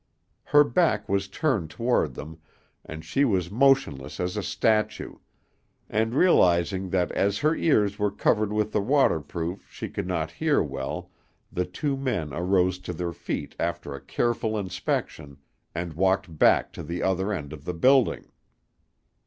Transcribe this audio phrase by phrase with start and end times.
[0.45, 2.39] Her back was turned toward them,
[2.83, 5.17] and she was motionless as a statue;
[5.91, 10.63] and realizing that as her ears were covered with the waterproof she could not hear
[10.63, 11.11] well,
[11.51, 15.37] the two men arose to their feet after a careful inspection,
[15.75, 18.31] and walked back to the other end of the building.